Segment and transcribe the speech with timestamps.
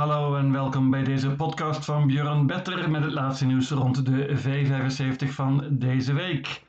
[0.00, 4.38] Hallo en welkom bij deze podcast van Björn Better met het laatste nieuws rond de
[4.38, 6.66] V75 van deze week.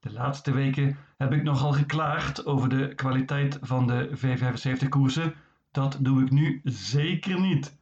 [0.00, 5.34] De laatste weken heb ik nogal geklaagd over de kwaliteit van de V75 koersen.
[5.70, 7.78] Dat doe ik nu zeker niet.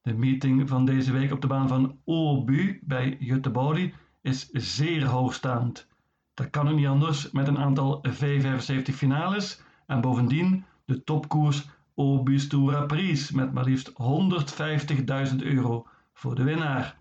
[0.00, 5.88] De meeting van deze week op de baan van Åby bij Göteborg is zeer hoogstaand.
[6.34, 12.84] Dat kan ook niet anders met een aantal V75 finales en bovendien de topkoers Obustura
[12.86, 13.92] Prijs met maar liefst
[15.30, 16.98] 150.000 euro voor de winnaar.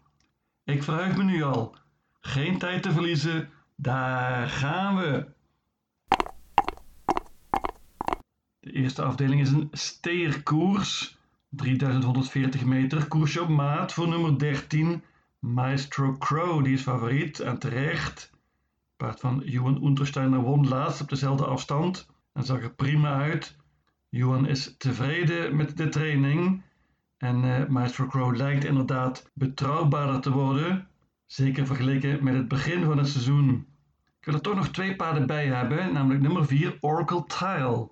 [0.64, 1.76] Ik verheug me nu al.
[2.20, 5.26] Geen tijd te verliezen, daar gaan we.
[8.60, 11.20] De eerste afdeling is een steerkoers.
[11.50, 15.04] 3140 meter, koersje op maat voor nummer 13.
[15.40, 18.32] Maestro Crow, die is favoriet en terecht.
[18.98, 23.56] Paard van Johan Untersteiner won laatst op dezelfde afstand en zag er prima uit.
[24.14, 26.62] Johan is tevreden met de training
[27.18, 30.88] en uh, Maestro Crow lijkt inderdaad betrouwbaarder te worden,
[31.26, 33.68] zeker vergeleken met het begin van het seizoen.
[34.20, 37.90] Ik wil er toch nog twee paarden bij hebben, namelijk nummer 4 Oracle Tile.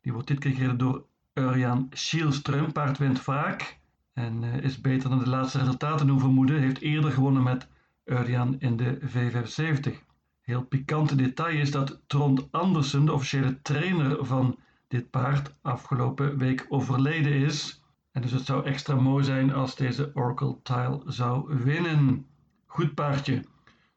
[0.00, 1.04] Die wordt dit keer gereden door
[1.34, 3.78] Urian Schielström, paard wint vaak
[4.12, 6.60] en uh, is beter dan de laatste resultaten doen vermoeden.
[6.60, 7.68] Heeft eerder gewonnen met
[8.04, 9.92] Urian in de V75.
[10.40, 14.58] Heel pikante detail is dat Trond Andersen, de officiële trainer van
[14.90, 17.82] dit paard afgelopen week overleden is.
[18.12, 22.26] En dus het zou extra mooi zijn als deze Oracle Tile zou winnen.
[22.66, 23.44] Goed paardje.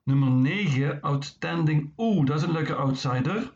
[0.03, 3.53] Nummer 9, Outstanding Oeh, dat is een leuke outsider.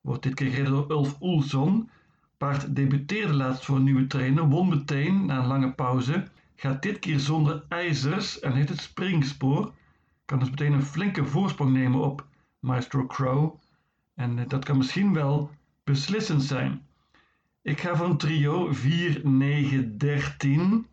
[0.00, 1.90] Wordt dit keer gereden door Ulf Oelson.
[2.36, 6.26] Paard debuteerde laatst voor een nieuwe trainer, won meteen na een lange pauze.
[6.56, 9.72] Gaat dit keer zonder ijzers en heeft het springspoor.
[10.24, 12.26] Kan dus meteen een flinke voorsprong nemen op
[12.58, 13.54] Maestro Crow.
[14.14, 15.50] En eh, dat kan misschien wel
[15.84, 16.86] beslissend zijn.
[17.62, 20.86] Ik ga een trio 4, 9, 13.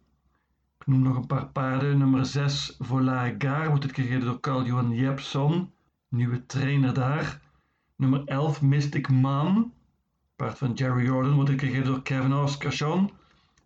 [0.80, 1.98] Ik noem nog een paar paarden.
[1.98, 5.72] Nummer 6 Vola Gar wordt dit gereden door Carl-Johan Jepson,
[6.08, 7.42] nieuwe trainer daar.
[7.95, 9.73] Nummer 11 Mystic Man,
[10.36, 13.11] paard van Jerry Jordan, wordt dit gereden door Kevin Oscarson.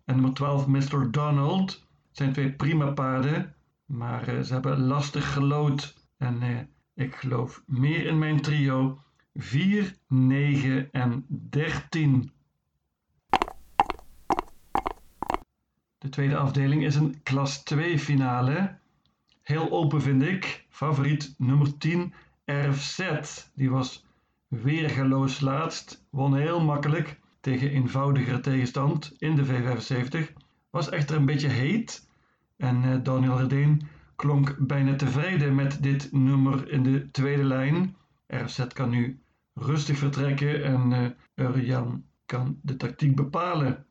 [0.04, 1.10] En nummer 12 Mr.
[1.10, 1.70] Donald.
[2.08, 5.94] Het zijn twee prima paarden, maar uh, ze hebben lastig gelood.
[6.16, 6.58] En uh,
[6.94, 8.98] ik geloof meer in mijn trio
[9.34, 12.30] 4, 9 en 13.
[15.98, 18.78] De tweede afdeling is een klas 2 finale.
[19.42, 20.66] Heel open vind ik.
[20.68, 22.12] Favoriet nummer 10,
[22.44, 23.00] RFZ.
[23.54, 24.06] Die was
[24.48, 26.06] weergeloos laatst.
[26.10, 30.32] Won heel makkelijk tegen eenvoudigere tegenstand in de V75.
[30.70, 32.08] Was echter een beetje heet.
[32.56, 33.82] En uh, Daniel Redeen
[34.16, 37.96] klonk bijna tevreden met dit nummer in de tweede lijn.
[38.26, 39.18] RFZ kan nu
[39.54, 43.86] rustig vertrekken en uh, Urian kan de tactiek bepalen.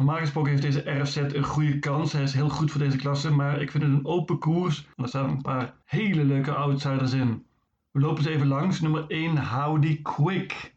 [0.00, 2.12] Normaal gesproken heeft deze RFZ een goede kans.
[2.12, 4.86] Hij is heel goed voor deze klasse, maar ik vind het een open koers.
[4.96, 7.44] En er staan een paar hele leuke outsiders in.
[7.90, 8.80] We lopen ze even langs.
[8.80, 10.74] Nummer 1, Howdy Quick.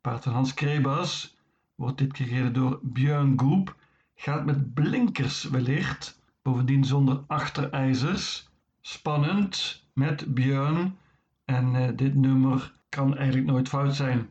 [0.00, 1.36] Paard van Hans Krebas.
[1.74, 3.76] Wordt dit gereden door Björn Goep.
[4.14, 6.20] Gaat met blinkers wellicht.
[6.42, 8.48] Bovendien zonder achterijzers.
[8.80, 10.96] Spannend met Björn.
[11.44, 14.28] En uh, dit nummer kan eigenlijk nooit fout zijn.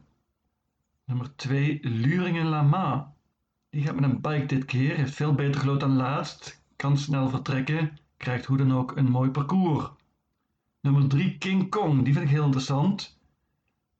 [1.05, 3.13] Nummer 2, Luringen Lama.
[3.69, 7.29] Die gaat met een bike dit keer, heeft veel beter gelood dan laatst, kan snel
[7.29, 9.89] vertrekken, krijgt hoe dan ook een mooi parcours.
[10.81, 13.19] Nummer 3, King Kong, die vind ik heel interessant.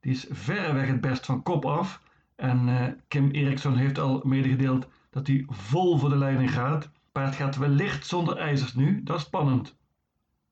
[0.00, 2.02] Die is verreweg het best van kop af.
[2.34, 6.90] En uh, Kim Eriksson heeft al medegedeeld dat hij vol voor de leiding gaat.
[7.12, 9.76] Paard gaat wellicht zonder ijzers nu, dat is spannend.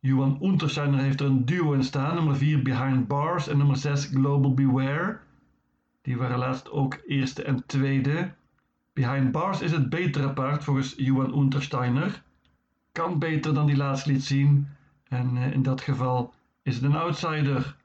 [0.06, 4.04] Johan Untersteiner heeft er een duo in staan, nummer 4 Behind Bars en nummer 6
[4.04, 5.18] Global Beware.
[6.02, 8.34] Die waren laatst ook eerste en tweede.
[8.92, 12.22] Behind Bars is het betere paard volgens Johan Untersteiner.
[12.92, 14.68] Kan beter dan die laatst liet zien.
[15.08, 17.76] En uh, in dat geval is het een outsider.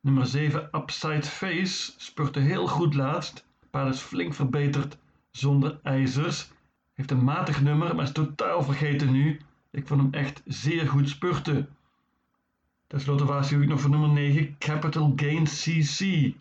[0.00, 3.46] Nummer 7 Upside Face spurte heel goed laatst.
[3.70, 4.98] Paard is flink verbeterd
[5.30, 6.50] zonder ijzers.
[6.94, 9.40] Heeft een matig nummer, maar is totaal vergeten nu.
[9.72, 11.68] Ik vond hem echt zeer goed spurten.
[12.86, 16.32] Ten slotte waarschuw ik nog voor nummer 9 Capital Gain CC.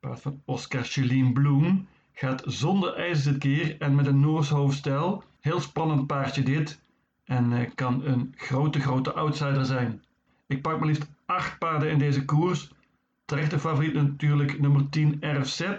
[0.00, 5.24] Paard van Oscar Cheline Bloem gaat zonder ijzers dit keer en met een Noors hoofdstijl.
[5.40, 6.80] Heel spannend paardje dit.
[7.24, 10.04] En uh, kan een grote, grote outsider zijn.
[10.46, 12.70] Ik pak maar liefst 8 paarden in deze koers.
[13.24, 15.70] Terechte favoriet natuurlijk nummer 10 RFZ.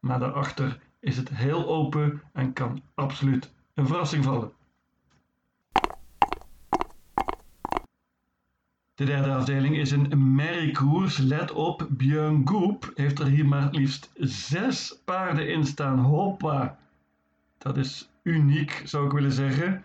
[0.00, 4.52] Maar daarachter is het heel open en kan absoluut een verrassing vallen.
[8.94, 11.18] De derde afdeling is een merriekoers.
[11.18, 15.98] Let op, Björn Goep heeft er hier maar liefst zes paarden in staan.
[15.98, 16.78] Hoppa!
[17.58, 19.84] Dat is uniek zou ik willen zeggen.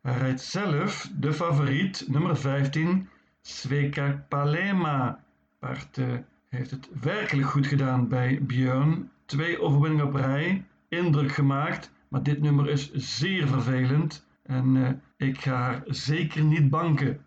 [0.00, 3.08] Hij rijdt zelf de favoriet, nummer 15,
[3.42, 5.24] Sveka Palema.
[5.58, 6.06] Paard uh,
[6.48, 9.10] heeft het werkelijk goed gedaan bij Björn.
[9.24, 15.40] Twee overwinningen op rij, indruk gemaakt, maar dit nummer is zeer vervelend en uh, ik
[15.40, 17.23] ga haar zeker niet banken.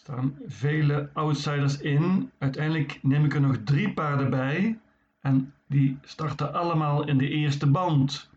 [0.00, 2.30] Staan vele outsiders in.
[2.38, 4.78] Uiteindelijk neem ik er nog drie paarden bij
[5.20, 8.30] en die starten allemaal in de eerste band.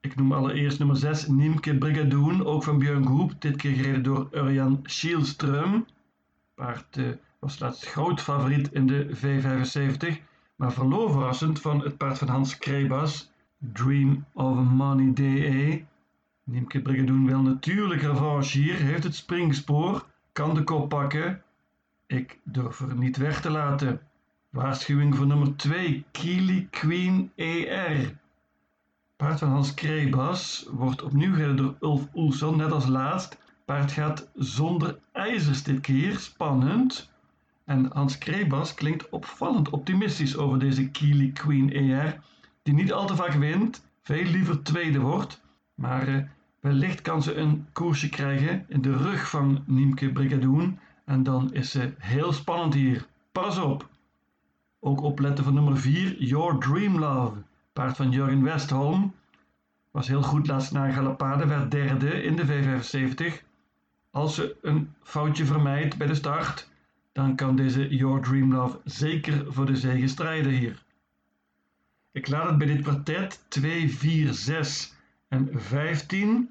[0.00, 4.28] Ik noem allereerst nummer 6 Niemke Brigadoon, ook van Björn Groep, dit keer gereden door
[4.32, 5.86] Urjan Schielström.
[6.54, 7.08] Paard uh,
[7.38, 10.22] was laatst groot favoriet in de V75,
[10.56, 15.84] maar verloor verrassend van het paard van Hans Krebas, Dream of Money DE.
[16.44, 21.42] Niemke Brigadoon wil natuurlijk revanche hier, heeft het springspoor, kan de kop pakken.
[22.06, 24.00] Ik durf er niet weg te laten.
[24.50, 28.16] Waarschuwing voor nummer 2, Kili Queen ER.
[29.16, 33.38] Paard van Hans Krebas wordt opnieuw gereden door Ulf Oelson, net als laatst.
[33.64, 37.10] Paard gaat zonder ijzers dit keer, spannend.
[37.64, 42.20] En Hans Krebas klinkt opvallend optimistisch over deze Kili Queen ER,
[42.62, 45.40] die niet al te vaak wint, veel liever tweede wordt.
[45.74, 46.22] Maar uh,
[46.62, 50.78] wellicht kan ze een koersje krijgen in de rug van Niemke Brigadoon.
[51.04, 53.06] En dan is ze heel spannend hier.
[53.32, 53.88] Pas op!
[54.80, 57.42] Ook opletten van nummer 4, Your Dream Love.
[57.72, 59.14] Paard van Jurgen Westholm.
[59.90, 63.44] Was heel goed laatst naar Galapade, werd derde in de V75.
[64.10, 66.68] Als ze een foutje vermijdt bij de start,
[67.12, 70.84] dan kan deze Your Dream Love zeker voor de zege strijden hier.
[72.12, 74.94] Ik laat het bij dit kwartet 2, 4, 6
[75.28, 76.50] en 15.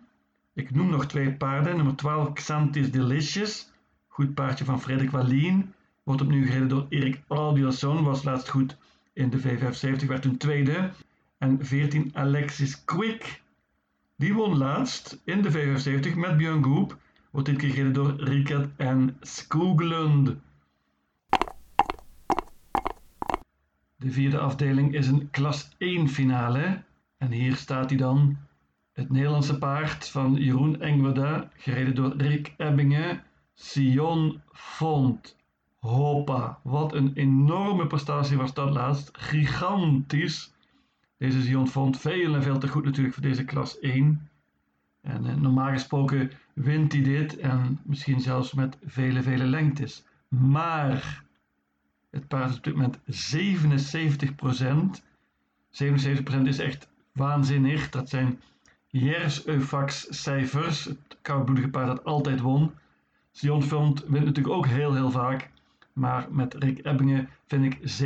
[0.54, 1.76] Ik noem nog twee paarden.
[1.76, 3.72] Nummer 12 Xantis Delicious.
[4.08, 5.74] Goed paardje van Frederik Wallien.
[6.04, 8.04] Wordt opnieuw gereden door Erik Albielson.
[8.04, 8.78] Was laatst goed
[9.14, 10.92] in de V75, werd toen tweede.
[11.38, 13.42] En 14 Alexis Quick.
[14.16, 16.98] Die won laatst in de V75 met Björn Goop.
[17.32, 20.36] Wordt dit keer gereden door Rikard en Skoglund.
[23.96, 26.84] De vierde afdeling is een klas 1 finale.
[27.18, 28.38] En hier staat hij dan.
[28.92, 33.24] Het Nederlandse paard van Jeroen Engwerda, gereden door Rick Ebbingen,
[33.54, 35.36] Sion Font.
[35.80, 39.10] Hoppa, wat een enorme prestatie was dat laatst.
[39.14, 40.54] Gigantisch.
[41.18, 44.30] Deze Sion Font veel en veel te goed natuurlijk voor deze klas 1.
[45.02, 50.06] En eh, normaal gesproken wint hij dit en misschien zelfs met vele, vele lengtes.
[50.28, 51.24] Maar
[52.10, 53.00] het paard is op dit moment
[54.98, 55.04] 77%.
[55.70, 57.90] 77% is echt waanzinnig.
[57.90, 58.40] Dat zijn
[58.94, 60.84] Jers Eufax cijfers.
[60.84, 62.72] Het koudbloedige paard dat altijd won.
[63.32, 65.52] Sion Font wint natuurlijk ook heel heel vaak.
[65.94, 68.04] Maar met Rick Ebbingen vind ik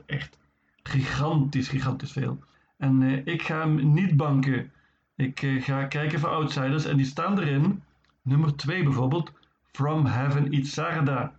[0.00, 0.38] 77% echt
[0.82, 2.38] gigantisch, gigantisch veel.
[2.76, 4.70] En uh, ik ga hem niet banken.
[5.16, 7.82] Ik uh, ga kijken voor outsiders en die staan erin.
[8.22, 9.32] Nummer 2 bijvoorbeeld,
[9.72, 11.32] From Heaven Itzarda.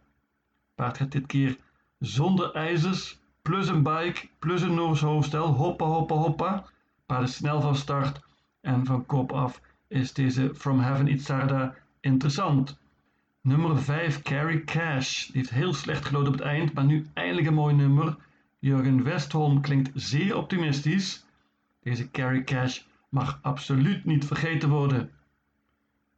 [0.76, 1.58] Paard gaat dit keer
[2.00, 5.48] zonder ijzers, plus een bike, plus een Noors hoofdstel.
[5.48, 6.66] Hoppa, hoppa, hoppa.
[7.06, 8.26] Paard is snel van start
[8.68, 12.78] en van kop af is deze From Heaven Itzarda interessant.
[13.42, 15.26] Nummer 5, Carrie Cash.
[15.26, 18.18] Die heeft heel slecht gelood op het eind, maar nu eindelijk een mooi nummer.
[18.60, 21.26] Jurgen Westholm klinkt zeer optimistisch.
[21.84, 25.12] Deze Carrie Cash mag absoluut niet vergeten worden.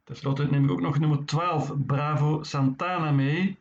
[0.04, 3.58] Ten slotte neem ik ook nog nummer 12, Bravo Santana mee.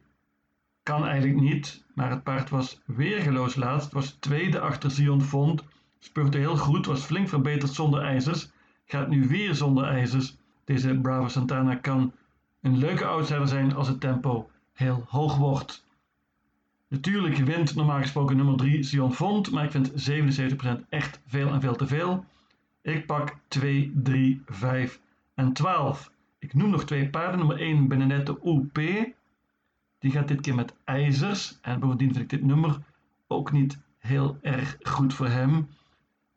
[0.84, 5.64] Kan eigenlijk niet, maar het paard was weergeloos laatst, was tweede achter Sion Font,
[6.00, 8.50] speurde heel goed, was flink verbeterd zonder ijzers,
[8.92, 10.38] gaat nu weer zonder ijzers.
[10.64, 12.14] Deze Bravo Santana kan
[12.62, 15.86] een leuke outsider zijn als het tempo heel hoog wordt.
[16.88, 21.62] Natuurlijk wint normaal gesproken nummer 3 Sion Font, maar ik vind 77% echt veel en
[21.62, 22.26] veel te veel.
[22.82, 25.00] Ik pak 2, 3, 5
[25.34, 26.12] en 12.
[26.40, 27.38] Ik noem nog twee paarden.
[27.38, 28.76] Nummer 1 Benedetto UP.
[30.00, 31.58] Die gaat dit keer met ijzers.
[31.62, 32.80] En bovendien vind ik dit nummer
[33.28, 35.68] ook niet heel erg goed voor hem.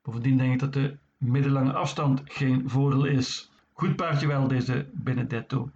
[0.02, 3.50] Bovendien denk ik dat de middellange afstand geen voordeel is.
[3.72, 5.70] Goed paardje wel, deze Benedetto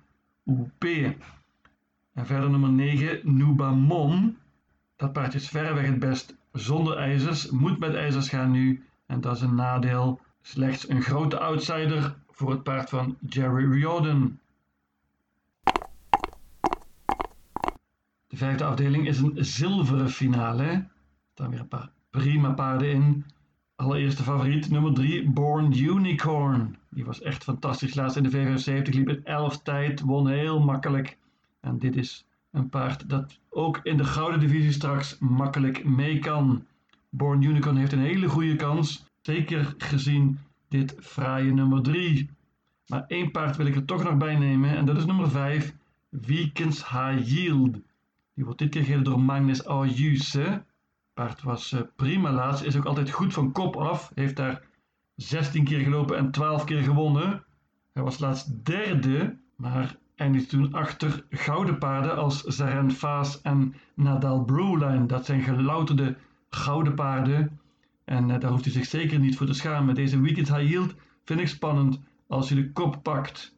[0.45, 0.85] UP.
[2.13, 4.37] En verder nummer 9, Nubamon.
[4.97, 7.51] Dat paardje is verreweg het best zonder ijzers.
[7.51, 8.85] Moet met ijzers gaan nu.
[9.07, 10.21] En dat is een nadeel.
[10.43, 14.39] Slechts een grote outsider voor het paard van Jerry Riordan.
[18.27, 20.87] De vijfde afdeling is een zilveren finale.
[21.35, 23.25] Er weer een paar prima paarden in.
[23.77, 26.77] Allereerste favoriet, nummer 3, Born Unicorn.
[26.89, 27.95] Die was echt fantastisch.
[27.95, 31.19] Laatst in de V75 liep in 11 tijd, won heel makkelijk.
[31.61, 36.65] En dit is een paard dat ook in de gouden divisie straks makkelijk mee kan.
[37.09, 39.05] Born Unicorn heeft een hele goede kans.
[39.21, 42.31] Zeker gezien dit fraaie nummer 3.
[42.87, 45.75] Maar één paard wil ik er toch nog bij nemen en dat is nummer 5,
[46.09, 47.79] Weekends High Yield.
[48.35, 50.63] Die wordt dit keer gereden door Magnus Ayuse.
[51.17, 54.11] Paard was eh, prima laatst, is ook altijd goed van kop af.
[54.15, 54.63] Heeft daar
[55.15, 57.45] 16 keer gelopen en 12 keer gewonnen.
[57.93, 64.45] Hij was laatst derde, maar eindigde toen achter gouden paarden als Zaren Faas en Nadal
[64.45, 65.07] Brewline.
[65.07, 66.17] Dat zijn gelouterde
[66.49, 67.61] gouden paarden.
[68.05, 69.95] En uh, daar hoeft hij zich zeker niet voor te schamen.
[69.95, 70.95] Deze Weekend High Yield
[71.25, 73.57] vind ik spannend als hij de kop pakt.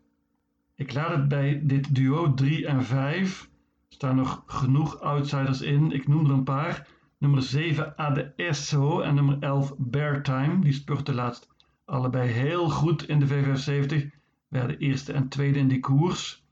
[0.74, 3.42] Ik laat het bij dit duo 3 en 5.
[3.88, 5.92] Er staan nog genoeg outsiders in.
[5.92, 6.96] Ik noem er een paar.
[7.20, 10.60] Nummer 7 ADSO en nummer 11 Bear Time.
[10.60, 11.48] Die spurten laatst
[11.84, 14.16] allebei heel goed in de V75.
[14.48, 16.44] Werden eerste en tweede in die koers.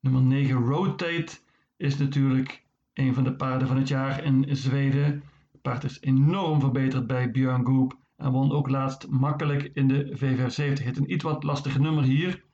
[0.00, 1.38] Nummer 9 Rotate
[1.76, 2.64] is natuurlijk
[2.94, 5.22] een van de paarden van het jaar in Zweden.
[5.52, 10.16] Het paard is enorm verbeterd bij Björn Goop en won ook laatst makkelijk in de
[10.16, 10.84] V75.
[10.84, 12.44] Het een iets wat lastige nummer hier.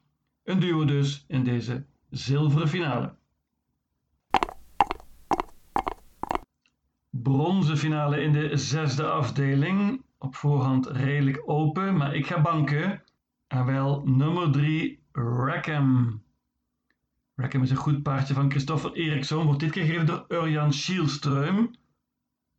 [0.45, 3.15] Een duo dus in deze zilveren finale.
[7.27, 10.03] Bronzen finale in de zesde afdeling.
[10.19, 13.03] Op voorhand redelijk open, maar ik ga banken.
[13.47, 16.23] En wel nummer 3, Rackham.
[17.35, 19.45] Rackham is een goed paardje van Christopher Eriksson.
[19.45, 21.71] Wordt dit keer gegeven door Urjan Schielström.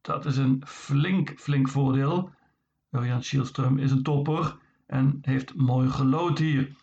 [0.02, 2.30] Dat is een flink, flink voordeel.
[2.92, 4.58] Urjan Schielström is een topper
[4.88, 6.76] en heeft mooi gelood hier.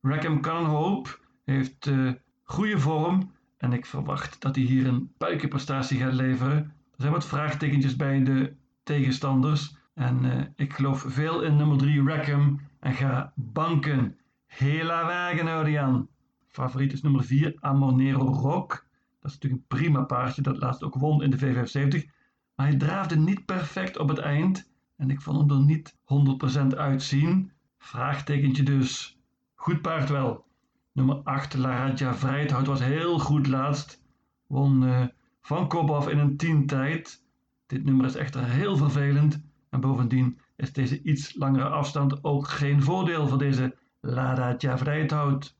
[0.00, 5.12] Rackham kan een hoop, heeft uh, goede vorm en ik verwacht dat hij hier een
[5.18, 6.76] puikenprestatie gaat leveren.
[6.98, 12.60] Zijn wat vraagtekentjes bij de tegenstanders en uh, ik geloof veel in nummer 3 Rackham
[12.80, 14.16] en ga banken.
[14.46, 16.08] Hela wagen, Urjan.
[16.48, 18.86] Favoriet is nummer 4 Amonero Rock.
[19.20, 22.10] Dat is natuurlijk een prima paardje dat laatst ook won in de V75.
[22.54, 25.96] Maar hij draafde niet perfect op het eind en ik vond hem er niet
[26.72, 27.52] 100% uitzien.
[27.78, 29.18] Vraagtekentje dus.
[29.54, 30.44] Goed paard wel.
[30.92, 34.02] Nummer 8, Laradja Vrijthout was heel goed laatst.
[34.46, 35.06] Won uh,
[35.40, 37.24] van kop af in een 10 tijd.
[37.66, 39.42] Dit nummer is echter heel vervelend.
[39.70, 45.56] En bovendien is deze iets langere afstand ook geen voordeel voor deze Laradja Vrijthout.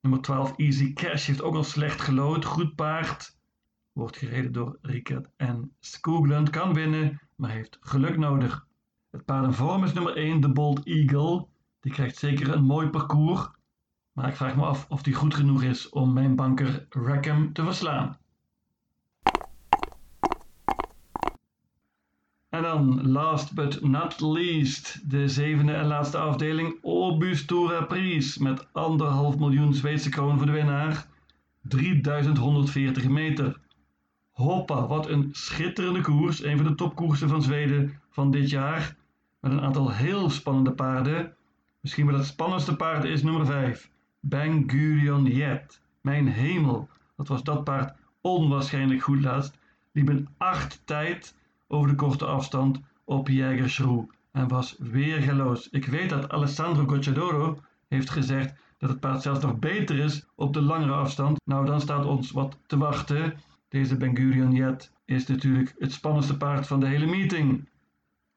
[0.00, 2.44] Nummer 12, Easy Cash, heeft ook al slecht gelood.
[2.44, 3.38] Goed paard.
[3.92, 6.50] Wordt gereden door Rickert en Skoogland.
[6.50, 8.66] Kan winnen, maar heeft geluk nodig.
[9.10, 11.46] Het paard in vorm is nummer 1, de Bold Eagle.
[11.80, 13.50] Die krijgt zeker een mooi parcours.
[14.12, 17.62] Maar ik vraag me af of die goed genoeg is om mijn banker Rackham te
[17.62, 18.19] verslaan.
[22.60, 29.38] En dan, last but not least, de zevende en laatste afdeling Obustura Pries met anderhalf
[29.38, 31.06] miljoen Zweedse kroon voor de winnaar.
[31.62, 33.60] 3140 meter.
[34.30, 36.42] Hoppa, wat een schitterende koers.
[36.42, 38.96] Een van de topkoersen van Zweden van dit jaar.
[39.40, 41.34] Met een aantal heel spannende paarden.
[41.80, 43.90] Misschien wel het spannendste paard is nummer 5.
[44.20, 45.80] Bang Gurion Jet.
[46.00, 49.58] Mijn hemel, wat was dat paard onwaarschijnlijk goed laatst.
[49.92, 51.38] Liep een acht tijd
[51.72, 55.68] over de korte afstand op Jägerschroe en was weergeloos.
[55.70, 57.58] Ik weet dat Alessandro Gocciadoro
[57.88, 61.40] heeft gezegd dat het paard zelfs nog beter is op de langere afstand.
[61.44, 63.34] Nou, dan staat ons wat te wachten.
[63.68, 67.68] Deze Ben Jet is natuurlijk het spannendste paard van de hele meeting.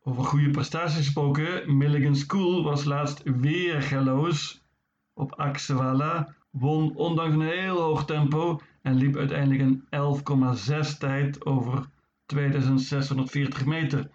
[0.03, 4.61] Over goede prestaties gesproken, Milligan School was laatst weergeloos
[5.13, 9.83] op Axewala, won ondanks een heel hoog tempo en liep uiteindelijk een
[10.93, 11.87] 11,6 tijd over
[12.25, 14.09] 2640 meter.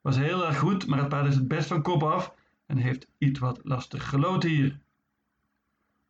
[0.00, 2.34] Was heel erg goed, maar het paard is het best van kop af
[2.66, 4.78] en heeft iets wat lastig gelood hier.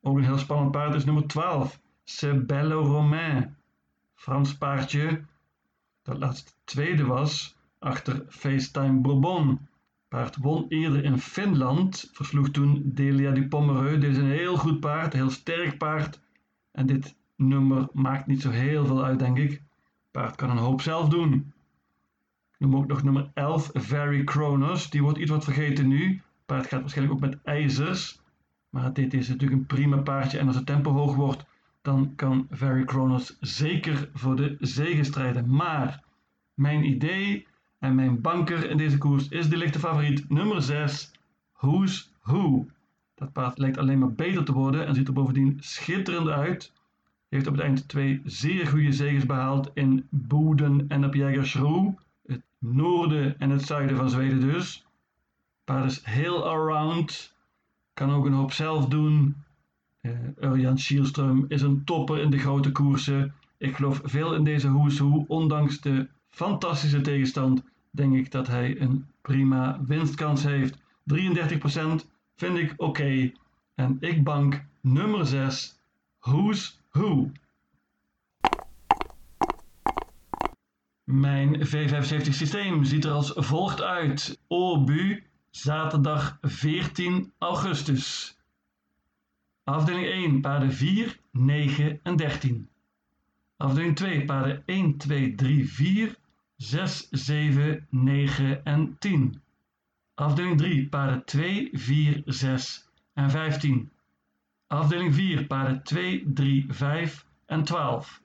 [0.01, 3.57] Ook een heel spannend paard is nummer 12, Sebello Romain.
[4.15, 5.25] Frans paardje
[6.03, 9.69] dat laatst tweede was achter FaceTime Bourbon.
[10.09, 14.01] Paard won eerder in Finland, versloeg toen Delia du Pomereux.
[14.01, 16.21] Dit is een heel goed paard, heel sterk paard.
[16.73, 19.63] En dit nummer maakt niet zo heel veel uit, denk ik.
[20.13, 21.33] Paard kan een hoop zelf doen.
[22.53, 24.91] Ik noem ook nog nummer 11, Very Kronos.
[24.91, 26.23] Die wordt iets wat vergeten nu.
[26.47, 28.21] Paard gaat waarschijnlijk ook met ijzers.
[28.71, 30.39] Maar dit is natuurlijk een prima paardje.
[30.39, 31.45] En als het tempo hoog wordt,
[31.83, 35.55] dan kan Very Kronos zeker voor de zege strijden.
[35.55, 36.03] Maar
[36.55, 37.47] mijn idee
[37.79, 41.11] en mijn banker in deze koers is de lichte favoriet nummer 6,
[41.53, 42.67] Who's Who.
[43.15, 46.73] Dat paard lijkt alleen maar beter te worden en ziet er bovendien schitterend uit.
[47.33, 51.99] Heeft op het eind twee zeer goede zegens behaald in Boden en op Jägersro.
[52.27, 54.87] Het noorden en het zuiden van Zweden dus.
[55.65, 57.35] Paard is heel around.
[57.95, 59.37] Kan ook een hoop zelf doen.
[60.03, 63.35] Uh, Urjan Schielström is een topper in de grote koersen.
[63.59, 69.07] Ik geloof veel in deze Who, ondanks de fantastische tegenstand denk ik dat hij een
[69.21, 70.79] prima winstkans heeft.
[70.79, 70.79] 33%
[72.37, 73.33] vind ik oké.
[73.75, 75.79] En ik bank nummer 6,
[76.19, 77.31] Who's Who.
[81.05, 84.41] Mijn V75 systeem ziet er als volgt uit.
[84.47, 88.37] OBU, zaterdag 14 augustus.
[89.65, 92.69] Afdeling 1, paarden 4, 9 en 13.
[93.57, 96.17] Afdeling 2, paarden 1, 2, 3, 4,
[96.57, 99.43] 6, 7, 9 en 10.
[100.15, 103.91] Afdeling 3, paarden 2, 4, 6 en 15.
[104.73, 108.21] Afdeling 4, paarden 2, 3, 5 en 12.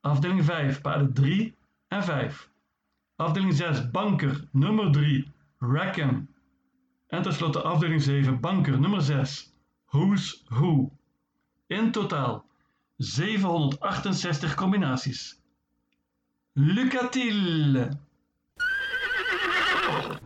[0.00, 1.54] Afdeling 5, paarden 3
[1.88, 2.50] en 5.
[3.16, 5.26] Afdeling 6, banker nummer 3,
[5.58, 6.28] Rackham.
[7.08, 9.52] En tenslotte afdeling 7, banker nummer 6,
[9.86, 10.90] Who's Who.
[11.66, 12.44] In totaal
[12.96, 15.40] 768 combinaties.
[16.52, 17.98] Lucatile.